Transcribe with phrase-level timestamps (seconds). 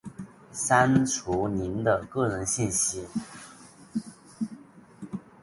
[0.51, 3.05] 删除您的个人信息；